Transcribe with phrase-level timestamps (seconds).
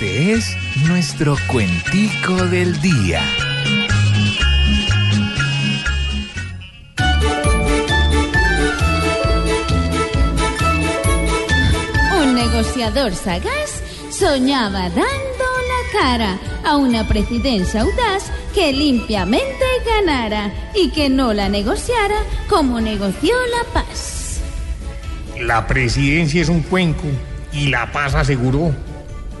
[0.00, 0.56] Este es
[0.86, 3.20] nuestro cuentico del día.
[12.16, 20.90] Un negociador sagaz soñaba dando la cara a una presidencia audaz que limpiamente ganara y
[20.90, 24.42] que no la negociara como negoció la paz.
[25.40, 27.08] La presidencia es un cuenco
[27.52, 28.72] y la paz aseguró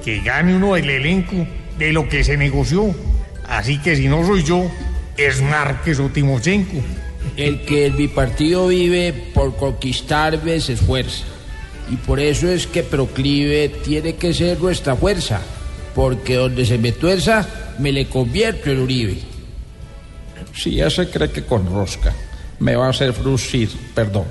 [0.08, 1.46] que gane uno el elenco
[1.78, 2.94] de lo que se negoció.
[3.46, 4.64] Así que si no soy yo,
[5.18, 6.78] es Márquez o Timochenko.
[7.36, 11.24] El que el bipartido vive por conquistar se esfuerza.
[11.90, 15.42] Y por eso es que Proclive tiene que ser nuestra fuerza.
[15.94, 17.46] Porque donde se me tuerza,
[17.78, 19.18] me le convierto en Uribe.
[20.54, 22.14] Si ya se cree que con rosca
[22.60, 24.24] me va a hacer frucir, perdón.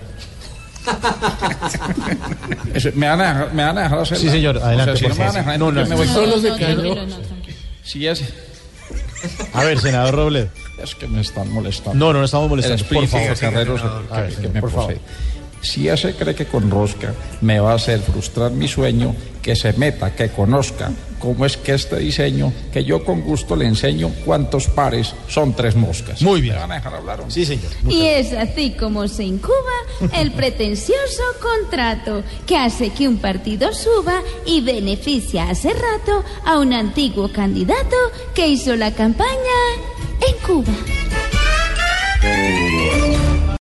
[2.73, 5.11] Eso, ¿Me van, a dejar, ¿Me van a dejar hacer Sí, señor, adelante, si por
[5.11, 6.95] no me van a dejar, No, no, me voy no, solo cayó.
[7.83, 8.27] Si ya se-
[9.53, 10.49] A ver, senador Robledo.
[10.81, 11.97] Es que me están molestando.
[11.97, 12.83] No, no, no estamos molestando.
[12.85, 13.37] Por favor.
[13.39, 14.97] Carreros A que, ver, que señor, me por favor.
[15.61, 19.55] Si ya se cree que con rosca me va a hacer frustrar mi sueño, que
[19.55, 24.11] se meta, que conozca cómo es que este diseño, que yo con gusto le enseño
[24.25, 26.21] cuántos pares son tres moscas.
[26.21, 26.55] Muy bien.
[26.55, 27.23] ¿Me van a dejar hablar?
[27.27, 27.71] Sí, señor.
[27.87, 29.55] Y es así como se incuba
[30.13, 36.73] el pretencioso contrato que hace que un partido suba y beneficia hace rato a un
[36.73, 37.95] antiguo candidato
[38.33, 39.27] que hizo la campaña
[40.27, 40.96] en Cuba.